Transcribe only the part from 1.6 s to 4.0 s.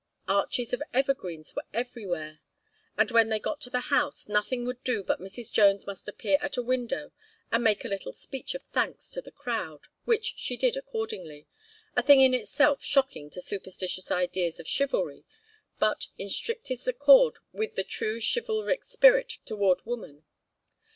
everywhere; and when they got to the